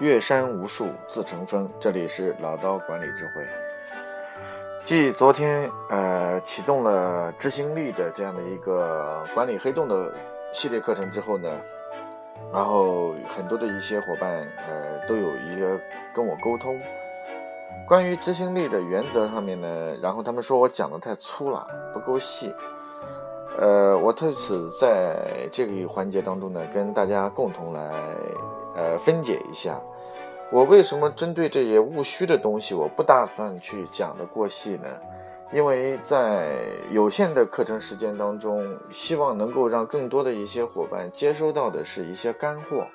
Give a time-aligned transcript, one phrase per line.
[0.00, 1.70] 岳山无数自成峰。
[1.78, 3.46] 这里是老刀管理智慧。
[4.84, 10.12] 继昨天呃启动了执行力的这样的一个管理黑洞的
[10.52, 11.48] 系列课程之后呢，
[12.52, 15.80] 然后很多的一些伙伴呃都有一个
[16.12, 16.78] 跟我沟通，
[17.86, 22.52] 关于执行力的原则上面呢，然后他们说我讲的太粗了，不够细。
[23.56, 27.88] 呃，我特此在这个环节当中呢，跟大家共同来
[28.74, 29.80] 呃分解一下，
[30.50, 34.88] 我为什么针对这些务虚的东西，我不打算去讲的过细呢？
[35.52, 36.56] 因为在
[36.90, 42.86] 有限的课程时间当中，希望能够让更多的一些伙伴接收到的是一些干货。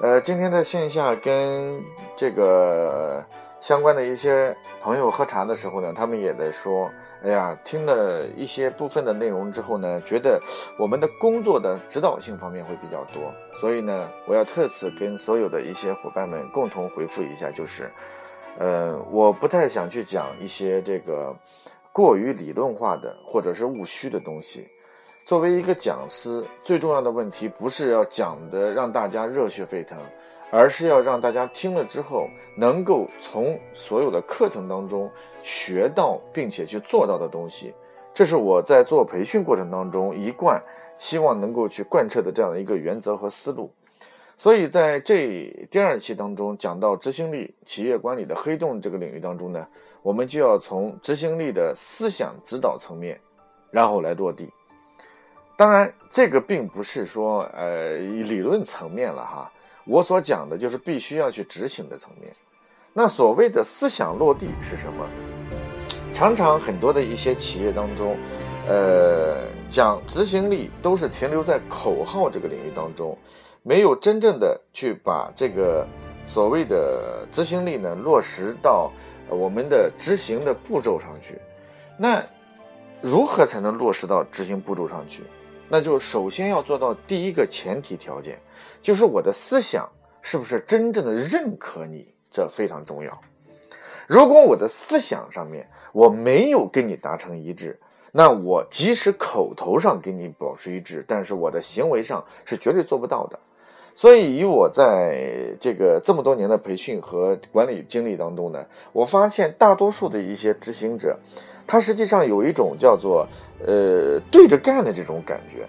[0.00, 1.80] 呃，今天在线下跟
[2.16, 3.24] 这个
[3.60, 6.90] 相关的一些朋友喝茶的时候呢，他们也在说。
[7.20, 10.40] 哎呀，听了一些部分的内容之后呢，觉得
[10.78, 17.90] 我们的工作的指导性方面会比较多，所以呢，我要特此跟所有的一些伙伴们共同回复一下，就是，
[18.56, 21.34] 呃，我不太想去讲一些这个
[21.92, 24.68] 过于理论化的或者是务虚的东西。
[25.24, 29.98] 作为一个讲师，最重要的问题不是要讲的让大家热血沸腾。
[30.50, 35.10] 而是要让大家听了之后，能够从所有的课程当中
[35.42, 37.74] 学到，并且去做到的东西，
[38.14, 40.62] 这是我在做培训过程当中一贯
[40.96, 43.70] 希望能够去贯彻的这样的一个原则和思路。
[44.36, 49.66] 所以在这第二期当中讲到执行力、企业管理的黑洞这个领域当中呢，
[50.00, 53.20] 我们就要从执行力的思想指导层面，
[53.70, 54.48] 然后来落地。
[55.56, 59.52] 当然，这个并不是说呃理论层面了哈。
[59.88, 62.30] 我所讲的就是必须要去执行的层面。
[62.92, 65.06] 那所谓的思想落地是什么？
[66.12, 68.16] 常常很多的一些企业当中，
[68.68, 73.16] 呃，讲执行力都是停留在口号这个领域当中，
[73.62, 75.86] 没有真正的去把这个
[76.26, 78.90] 所谓的执行力呢落实到
[79.28, 81.38] 我们的执行的步骤上去。
[81.96, 82.22] 那
[83.00, 85.22] 如何才能落实到执行步骤上去？
[85.68, 88.38] 那就首先要做到第一个前提条件。
[88.80, 89.88] 就是我的思想
[90.22, 93.20] 是不是真正的认可你，这非常重要。
[94.06, 97.78] 如果我的思想上面我没有跟你达成一致，
[98.12, 103.38] 那我即使口头上跟你保持一致，但是我的行为上是绝对做不到的。
[103.94, 111.18] 所以，以我在这个这么多年的培训和管理经历当中呢，我发现大多数的一些执行者，
[111.68, 113.24] 他实际上有一种叫做
[113.64, 115.64] 呃对着干的这种感觉。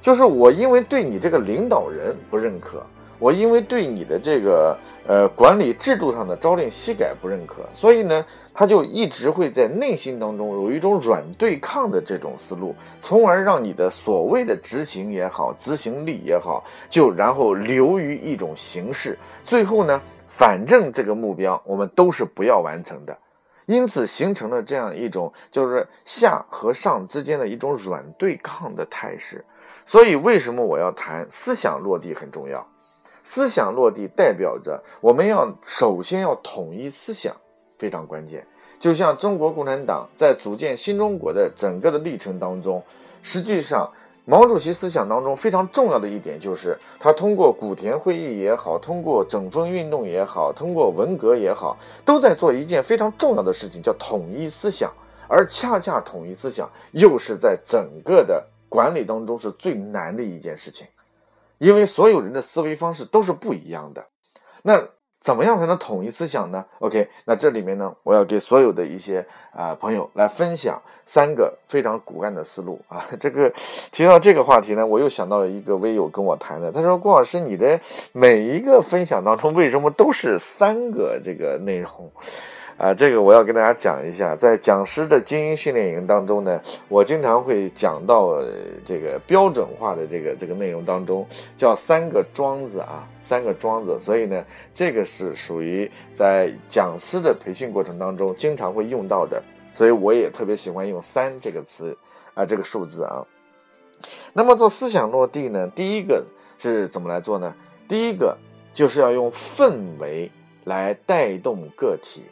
[0.00, 2.84] 就是我因为对你这个领导人不认可，
[3.20, 4.76] 我因为对你的这个
[5.06, 23.16] 呃管理制度上的朝令夕改不认可，所以呢，他就一直会在内心当中有一种软对抗的这种思路，从而让你的所谓的执行也好，执行力也好，就然后流于一种形式，最后呢，反正这个目标我们都是不要完成的，
[23.66, 29.44] 因此形成了这样一种就是下和上之间的一种软对抗的态势。
[29.86, 32.66] 所以，为什么我要谈思想落地很重要？
[33.24, 37.36] 思想落地代表着我们要首先要统一思想，
[37.78, 38.46] 非常关键。
[38.80, 42.82] 就像中国共产党在组建新中国的整个的历程当中，
[43.22, 43.92] 实际上
[44.24, 54.92] 毛主席思想当中非常重要的一点就是，他通过古田会议也好，通过整风运动也好，通过文革也好，都在做一件非常重要的事情，叫统一思想。
[55.28, 58.46] 而恰恰统一思想，又是在整个的。
[58.68, 60.86] 管理当中是最难的一件事情，
[61.58, 64.06] 因为所有人的思维方式都是不一样的。
[64.62, 64.88] 那
[65.22, 73.04] 怎么样才能统一思想呢？OK，那这里面呢，我要给所有的一些啊朋友来分享三个非常骨干的思路啊。
[73.20, 73.50] 这个
[73.92, 77.80] 提到这个话题呢，我又想到了一个微友跟我谈的，他说：“郭老师，你的
[78.12, 82.10] 每一个分享当中为什么都是三个这个内容？”
[82.82, 88.42] 啊，这个我要跟大家讲一下，在讲师的精英训练营当中呢，我经常会讲到
[88.84, 91.24] 这个标准化的这个这个内容当中，
[91.56, 93.96] 叫三个桩子啊，三个桩子。
[94.00, 94.44] 所以呢，
[94.74, 99.40] 这个是属于在讲师的培训过程当中经常会用到的，
[99.72, 101.96] 所以我也特别喜欢用三这个词
[102.34, 103.24] 啊，这个数字啊。
[104.32, 106.24] 那么做思想落地呢，第一个
[106.58, 107.54] 是怎么来做呢？
[107.86, 108.36] 第一个
[108.74, 110.28] 就是要用氛围
[110.64, 112.24] 来带动个体。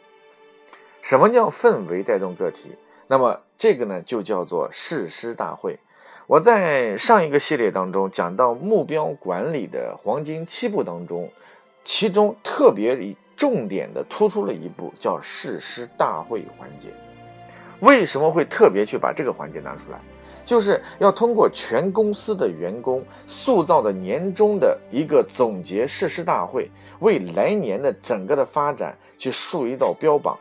[1.01, 2.75] 什么叫氛围带动个体？
[3.07, 5.79] 那么这个呢，就叫做誓师大会。
[6.27, 11.29] 我在上一个系列当中讲到目标管理的黄金七步当中，
[11.83, 16.87] 其中特别以重点的突出了一步，叫誓师大会环节。
[17.81, 19.99] 为什么会特别去把这个环节拿出来？
[20.45, 26.69] 就是要通过全公司的员工塑造的年终的一个总结誓师大会。
[26.99, 30.37] 为来年的整个的发展去竖一道标榜。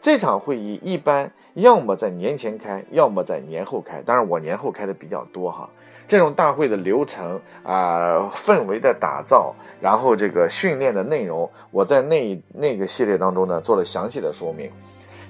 [0.00, 4.00] 这场会议一般要么在年前开，要么在年后开。
[4.02, 5.68] 当然，我年后开的比较多哈。
[6.08, 14.70] 这种大会的流程啊，氛围的打造，然后这个训练的内容，我在那那个系列当中呢做了详细的说明。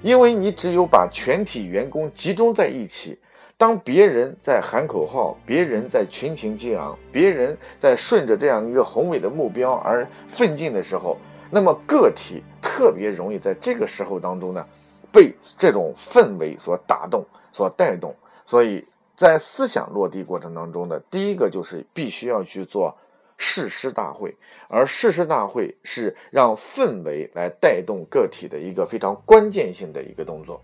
[0.01, 3.19] 因为你只有把全体员工集中在一起，
[3.57, 11.17] 当别人在喊口号，别人在群情激昂，别人在顺着这样一个宏伟的目标而奋进的时候，
[11.51, 14.65] 那么个体特别容易在这个时候当中呢，
[15.11, 18.15] 被这种氛围所打动、所带动，
[18.45, 18.83] 所以。
[19.13, 22.97] 在思想落地过程当中呢第一个就是必须要去做
[23.37, 24.35] 誓师大会，
[24.67, 30.59] 而誓师大会是让氛围来带动个体的一个非常关键性的一个动作，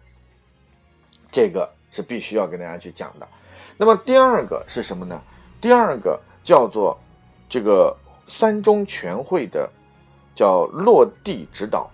[1.32, 3.28] 这个是必须要跟大家去讲的。
[3.78, 5.22] 那么第二个是什么呢？
[5.62, 6.98] 第二个叫做
[7.48, 7.96] 这个
[8.28, 9.70] 三中全会的
[10.38, 11.90] 叫落地指导。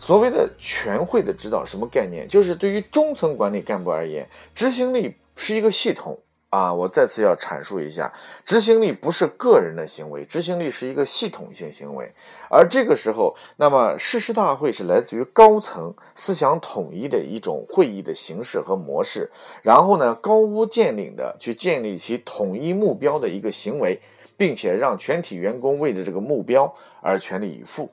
[0.00, 2.28] 所谓的全会的指导什么概念？
[2.28, 5.14] 就是对于中层管理干部而言，执行力。
[5.38, 6.18] 是一个系统
[6.48, 6.72] 啊！
[6.72, 8.10] 我再次要阐述一下，
[8.42, 12.10] 执行力不是个人的行为，执行力是一个系统性行为。
[12.48, 19.30] 而这个时候，那么誓师大会是来自于高层思想统一的一种会议的形式和模式，
[19.60, 24.00] 然后呢，高屋建瓴的去建立起统一目标的一个行为，
[24.38, 26.74] 并且让全体员工为了这个目标
[27.06, 27.90] 而全力以赴。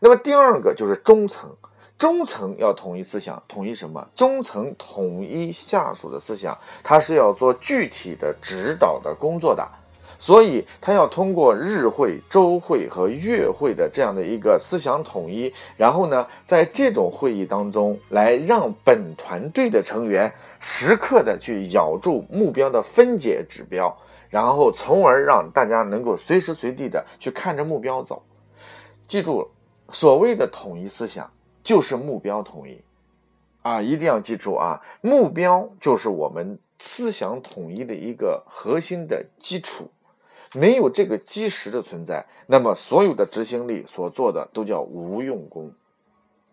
[0.00, 1.54] 那么第二个就是中层。
[1.96, 4.08] 中层要统一思想，统一什么？
[4.14, 9.68] 中层统一下属的思想，他是要做具体的指导的工作的，
[10.16, 23.92] 所以他要通过日会、周会和月会的这样的一个思想统一，然后呢，在这种会议当中，来让本团队的成员时刻的去咬住目标的分解指标，
[24.28, 28.22] 然后从而让大家能够随时随地的去看着目标走。
[29.08, 29.48] 记住，
[29.88, 31.28] 所谓的统一思想。
[31.64, 32.80] 就是目标统一，
[33.60, 34.80] 啊，一定要记住啊！
[35.02, 39.90] 目标就是我们思想统一的一个核心的基础，
[40.54, 45.70] 没有这个基石的存在，那么所有的执行力所做的都叫无用功，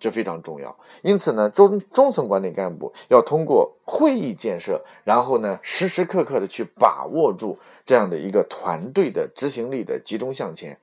[0.02, 0.76] 这非常重要。
[1.02, 10.78] 因此呢，中中层管理干部要通过会议建设，然后呢，时时刻刻的去把握住这样的一个团队的执行力的集中向前。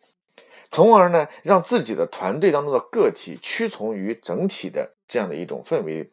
[0.73, 6.11] 从而呢，让自己的团队当中的个体屈从于整体的这样的一种氛围。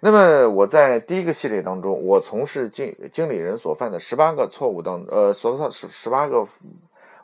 [0.00, 6.46] 那么我在第一个系列当中，我从事经经理人所犯的十八个错误当，呃，所犯十十八个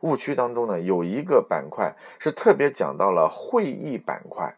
[0.01, 4.55] 误区当中呢，有一个板块是特别讲到了会议板块。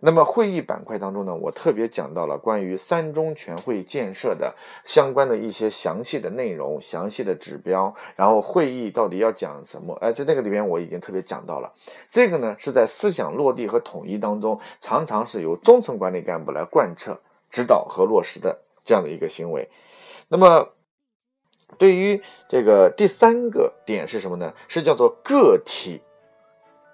[0.00, 4.54] 那么会议板块当中呢，我特别讲到了关于三中全会建设的
[4.84, 9.94] 相关的一些详细的内容、详细的指标，然后会议到底要讲什么？
[10.00, 11.72] 哎，在那个里边我已经特别讲到了。
[12.08, 17.18] 这个呢是在思想落地和统一当中，常常是由中层管理干部来贯彻、
[17.50, 19.68] 指导和落实的这样的一个行为。
[20.28, 20.68] 那么，
[21.76, 24.54] 对于这个第三个点是什么呢？
[24.68, 26.00] 是叫做个体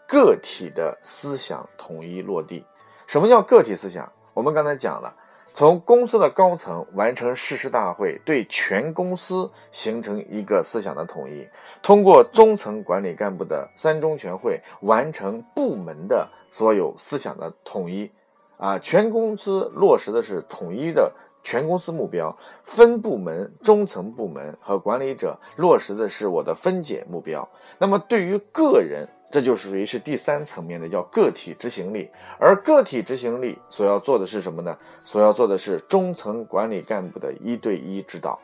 [0.09, 2.65] 个体的思想统一落地。
[3.07, 4.11] 什么叫个体思想？
[4.33, 5.15] 我们刚才讲了，
[5.53, 11.47] 从公司的高层完成誓师大会，对全公司形成一个思想的统一；
[11.83, 18.11] 通过中层管理干部的三中全会，完成部门的所有思想的统一。
[18.57, 21.13] 啊，全公司落实的是统一的
[21.43, 27.47] 全公司目标，分部门、中层部门和管理者落实的是我的分解目标。
[27.79, 32.09] 那么对于个人，这就属于是第三层面的，叫个体执行力。
[32.39, 34.77] 而个体执行力所要做的是什么呢？
[35.03, 38.39] 所要做的是中层管理干部的一对一指导，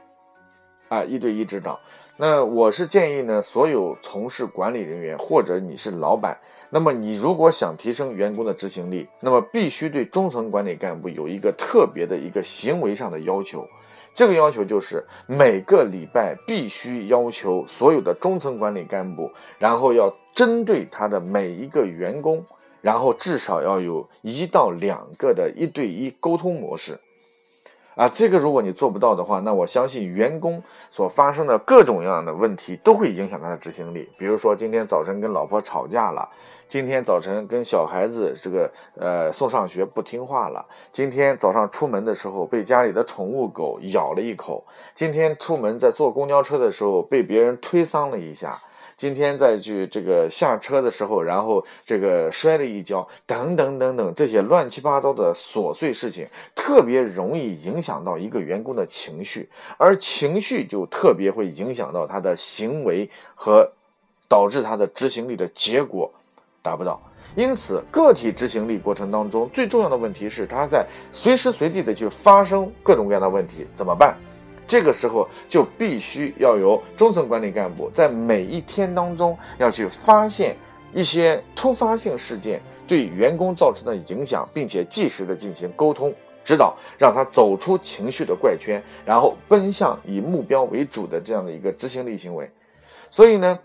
[0.88, 1.78] 啊，一对一指导。
[2.16, 6.36] 那我是建议呢，所有从事管理人员或者你是老板，
[6.68, 13.66] 那么你如果想提升员工的执行力，那么必须对中层管理干部有一个特别的一个行为上的要求。
[14.14, 22.44] 这个要求就是每个礼拜必须要求所有的中层管理干部，然后要针对他的每一个员工，
[22.82, 26.98] 然后至少要有一到两个的一对一沟通模式。
[27.94, 34.08] 啊，这个如果你做不到的话，那我相信员工所发生的各种各样的问题都会影响他的执行力。
[34.16, 36.26] 比如说今天早晨跟老婆吵架了，
[36.68, 48.56] 今天早晨跟小孩子这个呃送上学不听话了，今天早上出门的时候被家里的宠物狗咬了一口，今天出门在坐公交车的时候被别人推搡了一下。
[49.00, 63.72] 今天再去这个下车的时候，然后这个摔了一跤，等等等等，这些乱七八糟的琐碎事情，特别容易影响到一个员工的情绪，而情绪就特别会影响到他的行为和
[64.28, 66.12] 导致他的执行力的结果
[66.60, 67.00] 达不到。
[67.36, 74.14] 因此，个体执行力过程当中最重要的问题是，他在随时随地的去发生各种各样的问题，怎么办？
[74.70, 80.56] 这个时候就必须要由中层管理干部在每一天当中要去发现
[80.92, 92.48] 一些突发性事件对员工造成的影响，并且及时的进行沟通指导，让他走出情绪的怪圈，然后奔向以目标为主的这样的一个执行力行为。
[93.10, 93.58] 所以呢，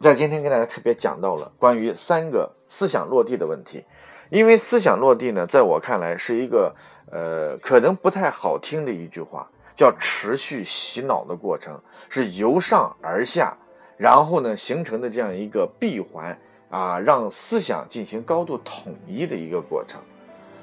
[0.00, 3.84] 在今天跟大家特别讲到了关于三个思想落地的问题，
[4.28, 6.74] 因为思想落地呢，在我看来是一个
[7.12, 9.48] 呃可能不太好听的一句话。
[9.80, 13.56] 叫持续洗脑的过程，是由上而下，
[13.96, 19.98] 然后呢形成的这样一个闭环啊，让思想进行高度统一的一个过程。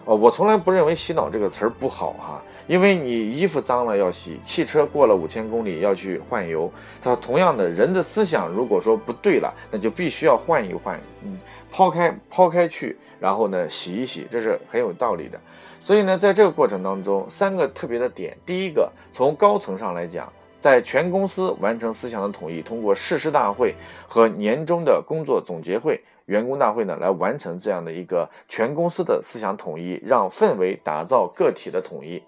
[0.05, 6.71] 哦，我从来不认为洗脑这个词儿不好哈，因为你衣服脏了要洗，汽车过了五千公里要去换油。
[7.01, 11.39] 它同样的，人的思想如果说不对了，那就必须要换一换，嗯，
[11.71, 15.39] 抛开抛开去，然后呢洗一洗，这是很有道理的。
[15.81, 18.37] 所以呢，在这个过程当中，三个特别的点。
[18.45, 23.73] 第一个，从高层上来讲，在全公司完成思想的统一，通过誓师大会
[24.05, 32.21] 和年终的工作总结会、员工大会呢，来完成这样的一个全公司的思想统一，让氛围打造个体的统一。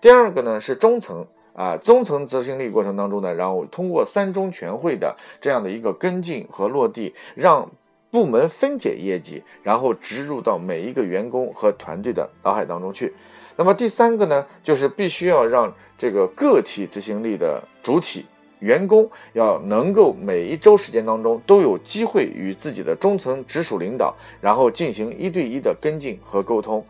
[0.00, 7.70] 第二个呢，是中层啊，中层执行力过程当中呢，然后通过三中全会的这样的一个跟进和落地，让。
[8.10, 13.14] 部门分解业绩，然后植入到每一个员工和团队的脑海当中去。
[13.56, 18.24] 那么第三个呢，就是必须要让这个个体执行力的主体
[18.60, 26.86] 员工要能够每一周时间当中都有机会与自己的中层直属领导，然后进行一对一的跟进和沟通，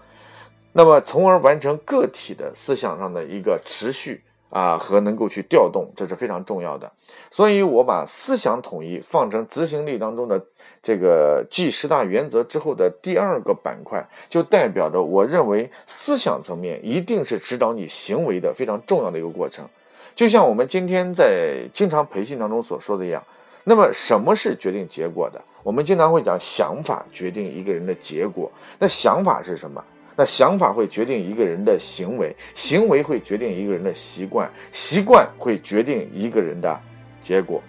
[0.72, 4.22] 那么从而完成个体的思想上的一个持续。
[4.50, 6.90] 啊，和能够去调动，这是非常重要的。
[7.30, 10.42] 所以，我把思想统一放成执行力当中的
[10.82, 19.66] 这个记十大原则之后的第二个板块，就代表着我认为思想层面一定是指导你行为的非常重要的一个过程。
[20.14, 23.22] 就像我们今天在经常培训当中所说的一样，
[23.64, 25.40] 那么什么是决定结果的？
[25.62, 28.50] 我们经常会讲想法决定一个人的结果。
[28.78, 29.84] 那想法是什么？
[30.20, 36.76] 那想法会决定一个人的行为，行为会决定一个人的习惯，习惯会决定一个人的
[37.20, 37.62] 结果。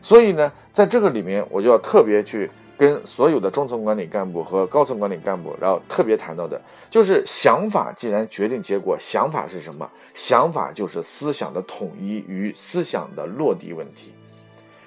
[0.00, 9.86] 所以呢，在这个里面，我就要特别去跟所有的中层管理干部和高层管理干部，然后特别谈到的，就是想法既然决定结果，想法是什么？
[10.14, 14.14] 想法就是思想的统一与思想的落地问题。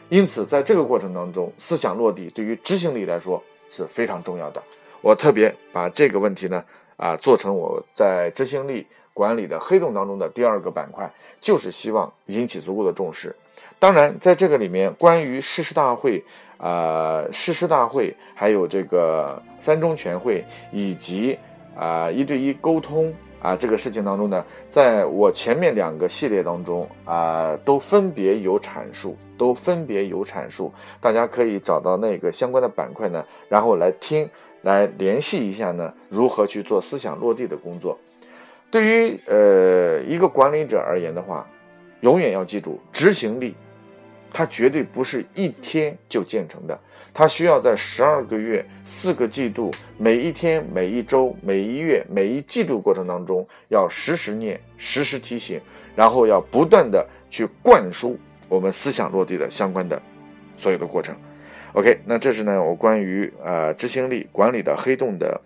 [0.10, 3.40] 因此，在这个过程当中，思想落地对于执行力来说
[3.70, 4.60] 是非常重要的。
[5.00, 6.64] 我特别把这个问题呢。
[6.98, 13.36] 啊，做成我在执行力管理的黑洞当中的第二个板块，就是希望引起足够的重视。
[13.80, 16.24] 当然，在这个里面，关于誓师大会、
[16.58, 21.38] 啊誓师大会，还有这个三中全会，以及
[21.76, 30.72] 啊一对一沟通啊这个事情当中呢，在我前面两个系列当中啊，都分别有阐述，都分别有阐述。
[31.02, 34.30] 大家可以找到那个相关的板块呢，然后来听。
[34.64, 35.94] 来联系一下呢？
[36.10, 37.98] 如何去做思想落地的工作？
[38.72, 41.48] 对于呃一个管理者而言的话，
[42.02, 43.56] 永远要记住，执行力
[44.32, 46.80] 它绝对不是一天就建成的，
[47.14, 55.62] 它需要在十二个月、四个季度、每一天、每一周、每一月、每一季度过程当中，要时时念、时时提醒，
[55.96, 58.18] 然后要不断的去灌输
[58.50, 60.02] 我们思想落地的相关的
[60.58, 61.16] 所有的过程。
[61.74, 65.42] OK，那这是呢我关于呃执行力管理的黑洞的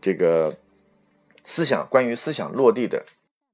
[0.00, 0.54] 这个
[1.44, 3.04] 思想，关于思想落地的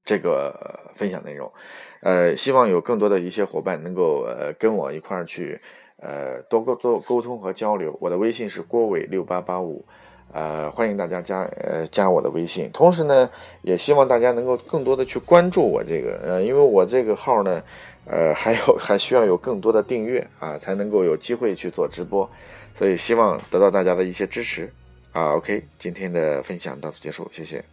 [0.05, 1.53] 这个分享内容，
[2.01, 5.61] 呃，希望有更多的一些伙伴能够呃跟我一块儿去
[5.97, 7.99] 呃多沟多沟通和交流。
[8.01, 9.85] 我的微信是郭伟六八八五，
[10.33, 12.71] 呃，欢迎大家加呃加我的微信。
[12.73, 13.31] 同时呢，
[13.63, 17.63] 也希望大家能够更多的去关注我这个呃，因为我这个号呢。
[18.05, 22.29] 呃，还有 还需要有更多的订阅啊，才能够有机会去做直播，
[22.75, 24.69] 所以希望得到大家的一些支持
[25.13, 25.37] 啊。
[25.37, 27.65] OK，今天的分享到此结束，谢谢。